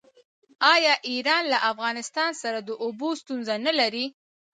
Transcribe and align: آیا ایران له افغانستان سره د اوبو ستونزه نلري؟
آیا 0.73 0.93
ایران 1.09 1.43
له 1.51 1.57
افغانستان 1.71 2.31
سره 2.41 2.59
د 2.61 2.69
اوبو 2.83 3.09
ستونزه 3.21 3.55
نلري؟ 3.65 4.05